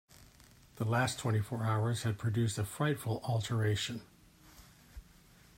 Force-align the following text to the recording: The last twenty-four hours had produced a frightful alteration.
The 0.77 0.83
last 0.83 1.19
twenty-four 1.19 1.63
hours 1.63 2.01
had 2.01 2.17
produced 2.17 2.57
a 2.57 2.65
frightful 2.65 3.21
alteration. 3.23 4.01